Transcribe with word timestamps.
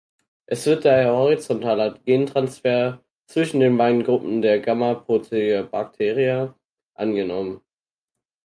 Es 0.47 0.65
wird 0.65 0.83
daher 0.85 1.11
horizontaler 1.15 1.95
Gentransfer 2.05 3.03
zwischen 3.27 3.59
den 3.59 3.77
beiden 3.77 4.01
Gruppen 4.03 4.41
der 4.41 4.59
Gammaproteobacteria 4.59 6.55
angenommen. 6.95 7.61